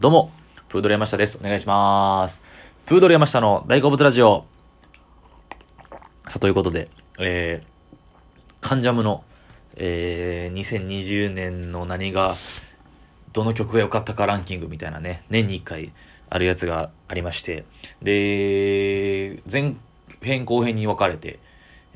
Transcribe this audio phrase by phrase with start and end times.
[0.00, 0.30] どうも、
[0.68, 1.40] プードル山下です。
[1.40, 2.40] お願いします。
[2.86, 4.44] プードル山下の大好物ラジオ。
[6.28, 6.88] さあ、ということで、
[7.18, 9.24] えー、カンジャムの、
[9.76, 12.36] えー、2020年の何が、
[13.32, 15.90] どの曲が良かったかランキングみたいなね、年に1回
[16.30, 17.64] あるやつがありまして、
[18.00, 19.74] で、前
[20.22, 21.40] 編後編に分かれて、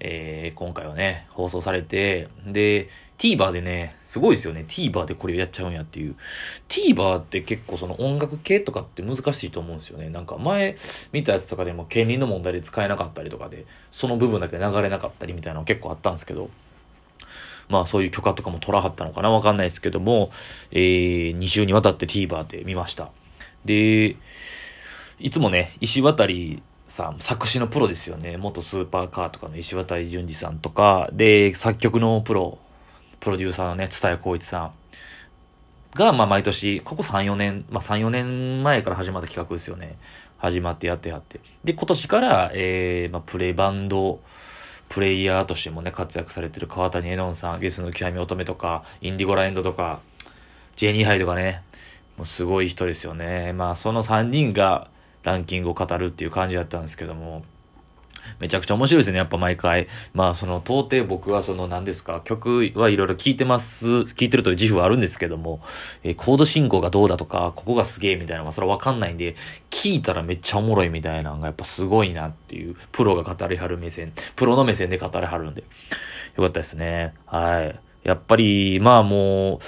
[0.04, 4.64] えー、今回はね、放送されて、で、TVer でね、すごいですよね。
[4.66, 6.16] TVer でこれをやっちゃうんやっていう。
[6.68, 10.10] TVer って結構その音楽系とかって難しいと思うんですよね。
[10.10, 10.74] なんか前
[11.12, 16.50] 見たやつとかでも権利の問題で使えなかったりとかで、その部分だけ流れなかったりみたいなの結構あったんですけど、
[17.68, 20.32] まあそういう許可とかも取らはったのかなわかんないですけども、
[20.72, 23.12] えー、2週にわたって TVer で見ました。
[23.64, 24.16] で、
[25.20, 28.36] いつもね、石渡りさん、作詞のプロですよね。
[28.36, 32.58] 元スーパーカーとかの石渡淳二さんとか、で、作曲のプロ、
[33.20, 34.72] プロデューサーのね、蔦谷光一さん
[35.94, 39.96] が、まあ毎年、ここ3、4年、まあ3、4年前から始まった企画ですよね。
[40.38, 41.40] 始まってやってやって。
[41.64, 44.20] で、今年から、えー、まあプレイバンド、
[44.88, 50.00] プレイヤーとしてもね、活躍されてる川谷絵音さん、ゲストの極み乙女とか、インディゴラエンドとか、
[50.76, 51.62] ジェニーハイとかね、
[52.16, 53.52] もうすごい人ですよね。
[53.52, 54.88] まあその3人が
[55.22, 57.44] ランキングを語るっていう感じだったんですけども、
[58.38, 59.88] めちゃくちゃ面白いですね、やっぱ毎回。
[60.14, 65.60] まあ、その、到底僕はその、何ですか、曲はいろいろ聴いてます、聴いてるという自負はあるんですけども、
[66.04, 69.34] えーコード進行がどうだとか、ここがすげえみたいなのはそれはわかんないんで、
[69.70, 75.62] 聞いたらめっちゃおもろいみたいなのがやっぱすごいなっていう、プロが語りはる目線、プロの目線で語りはるんで、
[76.36, 77.14] よかったですね。
[77.26, 77.80] はい。
[78.04, 79.58] やっぱり、まあもう、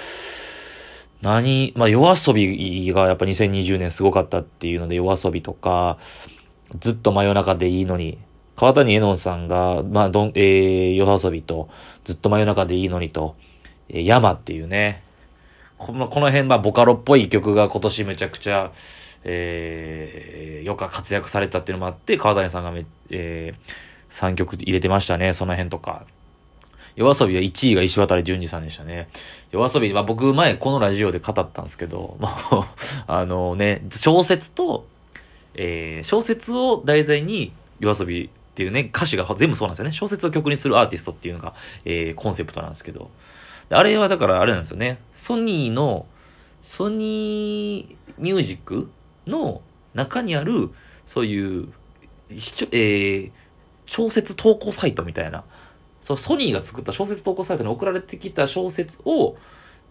[1.25, 5.99] 何、まあ夜遊びがやっぱ2020年すごかったっていうので夜遊びとか、
[6.79, 8.19] ずっと真夜中でいいのに、
[8.57, 11.71] 川谷絵音さんが、まあ、どん、えー、夜遊びと、
[12.05, 13.37] ずっと真夜中でいいのにと、
[13.89, 15.03] えー、山っていうね、
[15.79, 18.71] この、この辺、まあ、ボカロっぽい曲が今年めちゃくちゃ、
[19.25, 26.05] えー、よく活躍されたっていうのもあって、川谷さんがめ、えー、3曲入れてましたね、その辺とか。
[26.97, 29.09] 夜遊びは1位が石渡淳二さんでしたね。
[29.51, 32.75] 夜遊び、まあ僕前このラジオで語ったんですけど、まあ、
[33.07, 34.87] あのね、小説と、
[35.55, 39.93] えー、小説を題材に夜遊びっていうね、歌詞が全部そうなんですよね。
[39.93, 43.11] 小説を曲にするアーティストっていうのが、えー、コンセプトなんですけど。
[43.71, 45.01] あれはだからあれなんですよね。
[45.15, 46.07] ソニーの、
[46.63, 48.91] ソニーミュージック
[49.27, 49.63] の
[49.95, 50.71] 中にある、
[51.07, 51.69] そういう、
[52.31, 53.31] えー、
[53.87, 55.45] 小説投稿サイトみたいな。
[56.05, 59.39] そう、ソニーが作った小説投稿サイトに送られてきた小説を、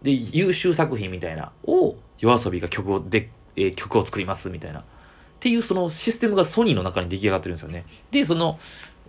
[0.04, 4.82] で、優秀作品みたいな、を、夜遊びが曲を、で、えー、曲を作りますみたいな。
[4.82, 4.84] っ
[5.40, 7.86] ていうそのシステムがソニーの中に出来上がってるんですよね。
[8.12, 8.60] で、その、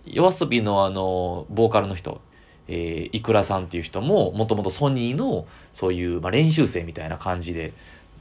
[0.07, 2.21] 夜遊びのあの、ボーカルの人、
[2.67, 7.73] えー、いくらさんっていう人も、もともとソニーの、そういう、まあ、練習生みたいな感じで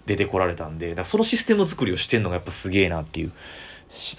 [0.04, 3.32] 出てこられたんで、だそのシステム作りをしてんのがやっぱすげえなっていう、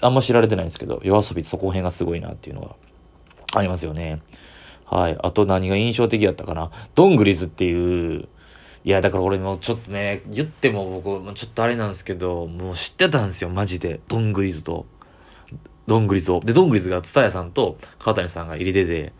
[0.00, 2.74] あんま知られてないんですけど、夜遊びそこ辺がすごいなっていうのが
[3.54, 4.20] ありますよね。
[4.86, 5.18] はい。
[5.20, 6.70] あと何が印象的だったかな？
[6.94, 8.28] ドングリズっていう、
[8.84, 14.00] いや、だから俺もちょっとね、言っても僕、ちょっとあれなんですけど、もう知ってたんですよ、マジで。
[14.06, 14.86] ドングリズと。
[15.88, 16.40] ドングリズを。
[16.40, 19.12] で、ドングリズがツタヤさんと川谷さんが入れてて、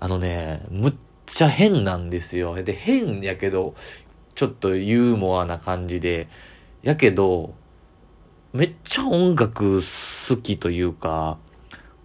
[0.00, 0.94] あのね、むっ
[1.26, 2.54] ちゃ変なんですよ。
[2.62, 3.74] で、変やけど、
[4.34, 6.28] ちょっとユーモアな感じで、
[6.82, 7.54] やけど、
[8.52, 11.36] めっちゃ音楽好きというか、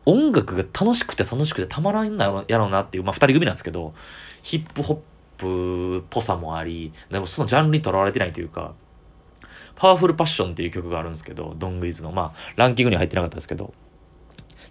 [0.06, 3.94] 音楽が楽しくて楽しくてたまらんやろうなっていう、まあ、二人組なんですけど、
[4.42, 4.98] ヒップホッ
[5.38, 8.74] プっぽさもあり、でもそのジャンルにとらわれてないというか、
[9.76, 13.74] パワフルパッションっていう曲があるんですけど、ドングイズの、まあ、ランキングには入ってなかったですけど、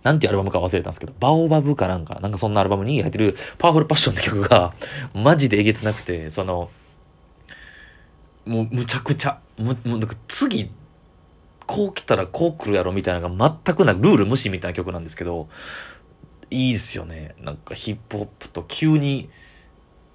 [0.03, 4.73] なんてアルバムか忘れたんですけど、バオバブかなんか、なんかそんなアルバムに入ってるパワフルパッションって曲が、
[5.15, 6.71] マジでえげつなくて、その、
[8.47, 10.71] もうむちゃくちゃ、む、もうなんか次、
[11.71, 15.49] こう来たらこう来るやろみたいなのが全くなく、ルール無視みたいな曲なんですけど、
[16.51, 17.37] いいっすよね。
[17.39, 19.31] なんかヒップホップと急に、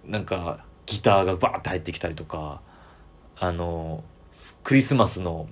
[0.04, 2.60] なんかギターがバーって入ってきたりとか、
[3.40, 4.04] あの、
[4.64, 5.48] クリスマスの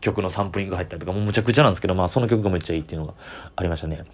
[0.00, 3.14] 曲のサンプリング入ったりとか、もうむちゃくちゃなんですけど、まあその曲がめっちゃいいっていうのが
[3.56, 4.04] ありましたね。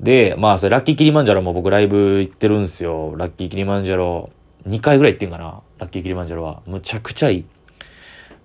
[0.00, 3.14] で、まあそれラッキーキリマンジャロも僕ライブ行ってるんですよ。
[3.16, 4.30] ラッキーキリマンジャロ、
[4.66, 5.62] 2回ぐらい行ってんかな。
[5.78, 6.62] ラッキーキリマンジャロは。
[6.66, 7.46] むちゃくちゃいい。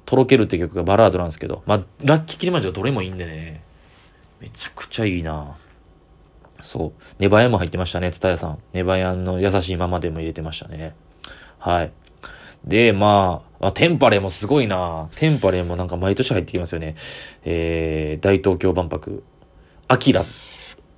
[0.09, 3.61] とろけるって曲がバラードなんですけど、まあ、ラッキーキリマジャロどれもいいんでね。
[4.39, 5.55] めちゃくちゃいいな
[6.63, 7.01] そう。
[7.19, 8.57] ネバヤンも入ってましたね、ツタヤさん。
[8.73, 10.95] ネバヤンの優しいままでも入れてましたね。
[11.59, 11.91] はい。
[12.65, 16.95] で、まあ、あテンパレーもすごいなテンパレーもなんか毎年入ってきますよね。
[17.43, 19.23] えー、大東京万博。
[19.87, 20.25] アキラっ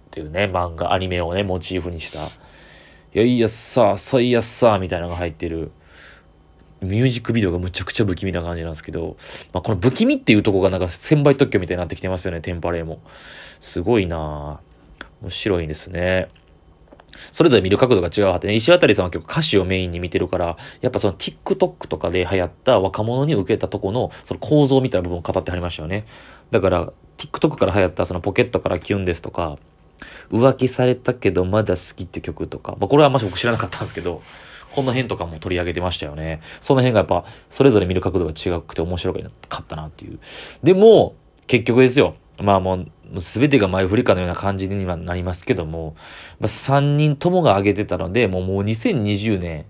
[0.10, 2.28] ていうね、漫画、アニメをね、モチーフにした。
[2.28, 2.30] い
[3.12, 5.72] やいやさ、そういやさ、みたいなのが入ってる。
[6.82, 9.16] ミュージックビデオがむちゃくちゃ不気味な感じなんですけど、
[9.54, 13.02] まあ、この不気味っていうとこがなんか1000倍特許みたいになってきてますよね、テンパレーも。
[13.62, 14.60] すごいな
[15.22, 16.30] 面白いですね。
[17.32, 26.06] それぞれ見る角度が違うはってね、石渡さんは結構歌詞をメインに見てるから、やっぱその TikTok とかで流行った若者に受けたとこの、その構造みたいな部分を語ってはりましたよね。
[26.50, 29.60] だから、TikTok から流行ったそのポケットからキュンですとか、
[30.32, 34.24] 浮気されたけどまだ好きって曲とか、まあこれはあんまし僕知らなかったんですけど、
[34.74, 36.42] この辺とかも取り上げてましたよね。
[36.60, 39.14] その辺がやっぱ、それぞれ見る角度が違くて面白
[39.50, 40.20] かったなっていう。
[40.64, 41.16] でも、
[41.48, 42.16] 結局ですよ。
[42.40, 45.96] まあもう、全てが前振りかのような感じにはなりますけども、
[46.40, 49.66] まあ、3人ともが挙げてたので、もうもう2020年、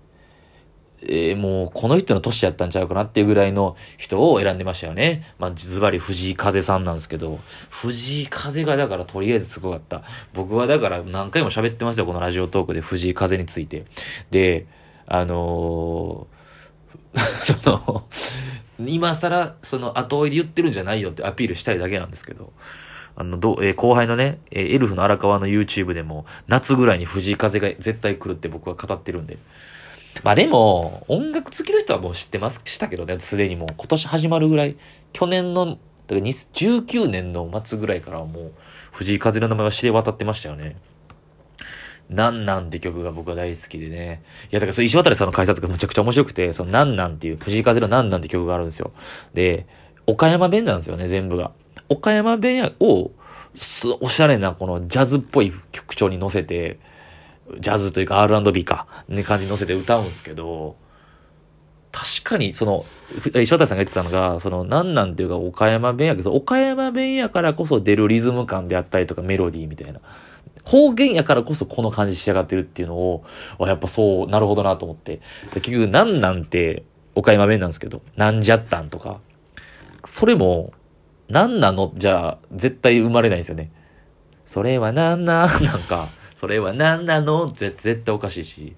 [1.04, 5.22] えー、もうこの人の年やったんちゃうかなっていうぐらいの人を選んでましたよね。
[5.38, 7.40] まあ、ズバリ藤井風さんなんですけど、
[7.70, 10.02] 藤井風がだからとりあえずすごかった。
[10.32, 13.84] 僕はだから何回も喋ってますよ、このラジオトークで藤井風について。
[14.30, 14.66] で、
[15.06, 17.18] あのー、
[17.62, 18.06] その
[18.86, 22.52] 今更、その後追いで言ってるんじゃないよってアピールしたいだけなんですけど、
[23.14, 29.38] あの、ど、えー、後輩のね、えー、エルフの荒川の YouTube でも、夏ぐらいに藤井風が絶対来るって僕は語ってるんで。
[30.22, 34.76] まあでも、音楽好きの人はもう知ってます、したけどね、すでにもう今年始まるぐらい、
[35.12, 35.78] 去年の、だか
[36.08, 38.52] ら19年の末ぐらいからもう、
[38.92, 40.76] 藤井風の名前は知れ渡ってましたよね。
[42.10, 44.22] なんなんって曲が僕は大好きでね。
[44.50, 48.92] いや、だからそ石渡さんの解説がむちゃくちゃ面白くて、そのなんなんっていう、藤井風のなんなんって曲があるんですよ。
[49.34, 49.66] で、
[50.06, 51.52] 岡山弁なんですよね、全部が。
[51.88, 53.10] 岡山弁を、
[54.00, 56.78] おしゃれなこのジャズっぽい曲調に乗せて、
[57.60, 60.76] ジャズというか R&B か、ね感じに乗せて歌うんですけど、
[61.92, 62.86] 確かに、その、
[63.38, 70.00] 石渡さんが言ってたのが、その、なんなんていうか岡山弁やけど、岡山弁やからこそ出るリズム感であったりとかメロディーみたいな。
[70.64, 73.24] 方言やからこそこの感じ仕上がってるっていうのを、
[73.60, 75.20] やっぱそう、なるほどなと思って。
[75.54, 79.20] 結局、なんなんて岡山弁なんですけど、なんじゃったんとか、
[80.04, 80.72] それも、
[81.28, 81.92] 何なの？
[81.96, 83.70] じゃあ、絶対生まれないんですよね。
[84.44, 87.50] それはなんな、 なんか、それは何なの？
[87.52, 88.76] 絶対おかしいし。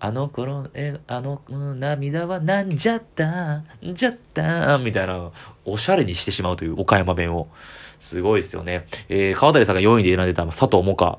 [0.00, 3.58] あの頃、え、あの、涙はなんじゃった？
[3.58, 3.64] ん
[3.94, 4.76] じゃった？
[4.76, 5.30] んみたいな、
[5.64, 7.48] おしゃれにしてしまうという岡山弁を。
[8.04, 8.86] すごいですよね。
[9.08, 11.18] えー、川谷さんが4位で選んでた佐藤萌歌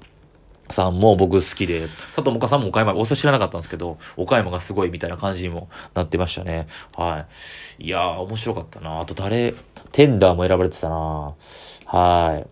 [0.69, 6.67] さんも僕好きで、佐藤萌歌さんも岡山、お知らなかったんですけど、岡山がすごいみたいな感じにもなってましたね。
[6.95, 7.25] は
[7.79, 7.85] い。
[7.85, 8.99] いやー、面白かったな。
[8.99, 9.55] あと誰、
[9.93, 11.33] テンダーも選ばれてたな
[11.87, 12.47] はい。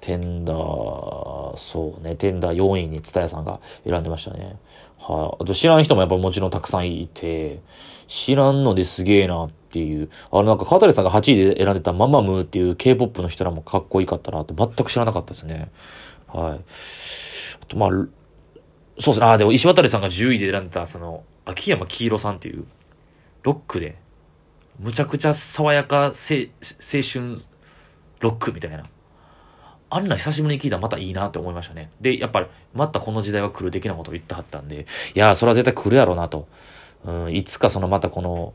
[0.00, 4.56] テンダー、そうね、テンダー4位にツタヤさんが選んでましたね。
[4.98, 5.42] はい。
[5.42, 7.60] あと知らん人もやっぱもちろんたくさんいて、
[8.08, 10.10] 知らんのですげえなっっていう。
[10.32, 15.70] あのなんか川谷さんが8位で選んでたママムーっていう K-POP の人らもかっこいいかったなって全く知らなかったですね。
[16.26, 16.60] はい。
[17.62, 19.26] あとまあ、そうですね。
[19.26, 22.64] あ、でも石渡さんが10位で選んでた、その、秋山黄色さんっていう、
[23.42, 23.96] ロックで、
[24.78, 27.36] むちゃくちゃ爽やか青春
[28.20, 28.82] ロックみたいな。
[29.90, 31.90] あんな久しぶりに聞いたらまたいいなって思いましたね。
[32.00, 36.48] で、やっぱり、またこの時代は来る的なことを言ってはったんで、いやそれは絶対来るやろうなと。
[37.04, 38.52] うん、いつかそのまたこの、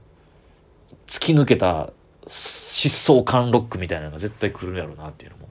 [1.07, 1.91] 突き抜けた
[2.27, 5.43] 疾走感ロックみたいなのが絶対来るんやろうなっていうのも。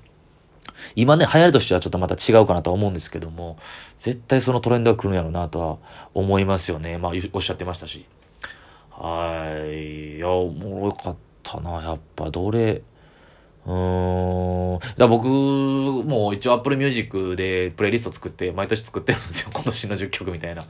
[0.97, 3.57] 今ね、流行りとしてはちょっとまた違うかなとは思うんですけども、
[3.99, 5.79] 絶対そのトレンドが来るんやろうなとは
[6.15, 6.99] 思いますよね。
[6.99, 8.05] まあ、おっしゃってましたし。
[8.91, 10.17] はい。
[10.17, 12.31] いや、おもろかったな、やっぱ。
[12.31, 12.83] どれ、
[13.65, 14.81] うーん。
[14.97, 19.51] だ僕もう一応 Apple Music でプレイリスト作って毎年作ってるんですよ。
[19.55, 20.63] 今年の10曲みたいな。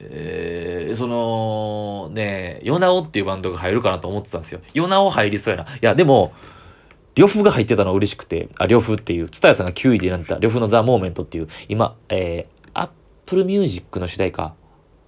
[0.00, 0.63] え、
[0.94, 4.60] その、ね、ヨナオっていうバンドが入るかなと思ってたんですよ。
[4.74, 5.70] ヨナオ入りそうやな。
[5.70, 6.32] いや、でも、
[7.16, 12.88] Ryohu が入ってたの嬉しくて、あ、 Ryohu っていう、蔦谷さんが9位で選んでた Ryohu の The Moment っていう、今、えー、
[13.24, 14.54] Apple Music の主題歌、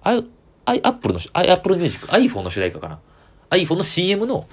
[0.03, 0.23] あ、
[0.65, 2.99] アップルの、アップルミュージック、iPhone の主題歌かな。
[3.49, 4.47] iPhone の CM の、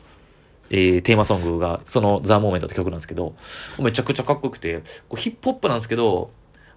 [0.71, 3.35] えー、テーマソングが、その The Moment って曲なんですけど、
[3.79, 6.31] めちゃくちゃかっこよくて、こうヒップホップなんですけど、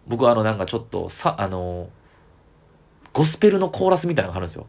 [0.08, 1.90] 僕はあのなんかちょっと、さ、あの、
[3.18, 4.68] ゴスペルのコーラスみたいなのがあるんですよ。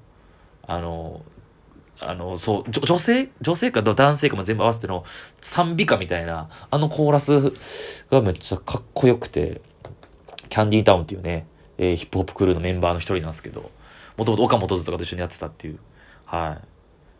[0.67, 1.21] あの、
[2.01, 3.29] あの、そう、女性？
[3.43, 5.05] 女性か男性かも全部合わせての
[5.43, 7.53] 賛美歌みたいな、あのコーラス
[8.11, 9.61] がめっちゃかっこよくて、
[10.49, 13.71] キャンディータウンっていうね、えー、ヒップホップクルーのメンバーの一人なんですけど、
[14.17, 15.79] もともと岡本図とかと一緒にやってたっていう、
[16.25, 16.65] はい。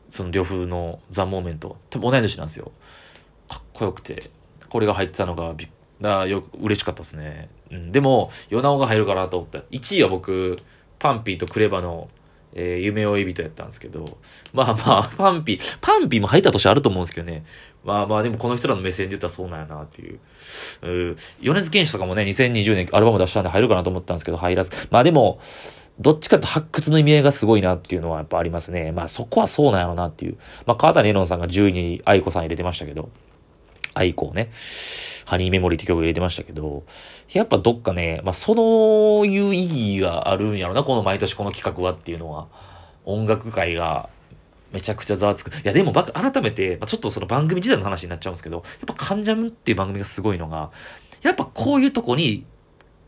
[0.09, 2.73] その呂布のザ・モーメント、多分同い年なんですよ。
[3.51, 4.31] かっこよくて、
[4.71, 5.69] これが入ってたのがびっ
[6.01, 7.49] だよ嬉しかったですね。
[7.71, 9.59] うん、でも、ヨナオが入るかなと思った。
[9.71, 10.57] 1位は僕、
[10.99, 12.09] パンピーとクレバの、
[12.55, 14.05] えー、夢追い人やったんですけど、
[14.53, 17.45] まあまあ、パンピー、パンピーも入った年あると思うんですけどね。
[17.85, 20.19] まあまあ、でもこの人らの目線で言ったらそうなんやなっていう。
[20.83, 24.71] う米津玄師とかもね、2020年アルバム出したんで入るかなと思ったんですけど、入らず。
[24.91, 25.41] まあでも、
[26.01, 28.93] どっちかと発掘の意味合いがすごいなっていうのはやっぱありますね。
[28.93, 30.39] まあそこはそうなんやろなっていう。
[30.65, 33.11] まあ川谷絵音さんが10位に愛子さん入れてましたけど、
[33.99, 34.51] 愛子をね、
[35.27, 36.85] ハニーメモリーって曲入れてましたけど、
[37.33, 42.49] やっぱどっかね、まあそういう意義があるんやろな、この毎年この企画はっていうのは。
[43.09, 44.11] 音楽界が
[44.71, 45.49] めちゃくちゃざわつく。
[45.49, 50.71] いやでも改めて、まあ、ちょっとその番組自体の話になっちゃうんですけど、やっぱカンジャムっていう番組がすごいのが、
[51.23, 52.45] やっぱこういうとこに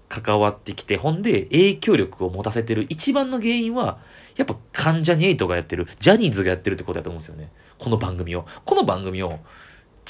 [0.08, 3.98] 関わってきて、ほんで影響力を持たせてる一番の原因は、
[4.36, 7.52] やっぱ関ジャニエイトがやってる、ジャニーズがやってるってことだと思うんですよね。
[7.78, 8.46] この番組を。
[8.64, 9.38] この番組を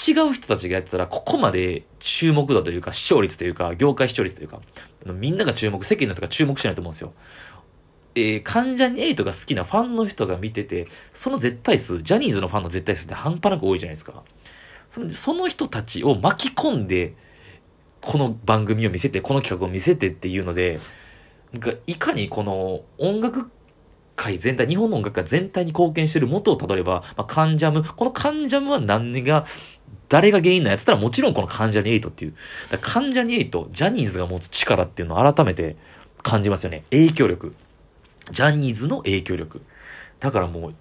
[0.09, 4.61] 違う人たちがやってたら、ここまで注目度というか、視聴率というか、業界視聴率というか、
[5.07, 7.13] みんなが注目、世間の人が注目しないと思うんですよ。
[8.15, 14.23] えー、関ジャニエイトが好きなファンの人が見てて、その絶対数、ジャニーズのファンの絶対数って半端なく多いじゃないですか。
[14.89, 17.15] そのその人たちを巻き込んで、
[18.01, 20.81] この番組を見せて、この企画を見せてっていうので、
[21.87, 23.51] いかにこの音楽
[24.17, 29.47] 界全体、日本の音楽界全体に貢献してる元をたどれば、まあ、カンジャム、このカンジャムは何が、
[30.11, 32.35] 誰が原因なんやつったらもちろんこの関ジャニエイトっていう。
[32.83, 35.77] 関ジャニエイト、ジャニーズが持つ力っていうのを改めて
[36.23, 36.83] 感じますよね。
[36.91, 37.55] 影響力。
[38.33, 39.63] ジャニーズの影響力。
[40.19, 40.75] だからもう、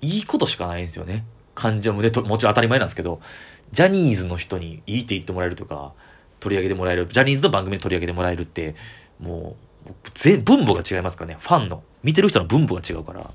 [0.00, 1.24] いいことしかないんですよね。
[1.54, 3.20] 関ジャムでと、もちろん当たり前なんですけど、
[3.70, 5.92] ジャニーズの人にいいって言ってもらえるとか、
[6.40, 8.74] 取り上げてもらえる、ジャニーズの番組で取り上げてもらえるって、
[9.20, 11.36] もう、全、分母が違いますからね。
[11.38, 11.84] ファンの。
[12.02, 13.30] 見てる人の分母が違うから。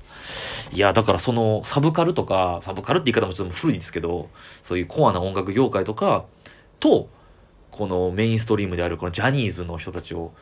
[0.72, 4.28] いや、だからその、サブカルとか、サブカルって言い方もちょっと古いんですけど、
[4.62, 6.24] そういうコアな音楽業界とか、
[6.80, 7.08] と、
[7.70, 10.32] このメインストリームであるこのジャニーズの人たちを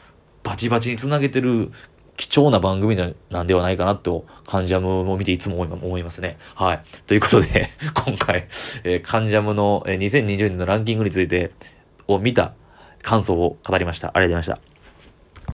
[0.42, 1.70] バチバチにつなげてる
[2.16, 2.96] 貴重な番組
[3.30, 6.38] なんではないかなと、カンジャムを見ていつも思いますね。
[6.54, 6.82] はい。
[7.06, 8.46] ということで、 今回、
[8.84, 11.52] えー、カンジャムの2020年のランキングについて、
[12.08, 12.54] を見た
[13.02, 14.12] 感想を語りました。
[14.14, 14.75] ありがとうございました。